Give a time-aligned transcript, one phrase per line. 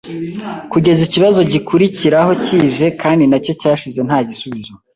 [0.71, 4.73] kugeza ikibazo gikurikiraho kije kandi nacyo cyashize nta gisubizo.